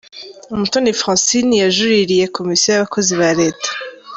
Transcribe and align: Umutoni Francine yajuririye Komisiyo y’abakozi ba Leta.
Umutoni 0.55 0.91
Francine 0.99 1.53
yajuririye 1.63 2.25
Komisiyo 2.35 2.69
y’abakozi 2.71 3.11
ba 3.21 3.29
Leta. 3.39 3.69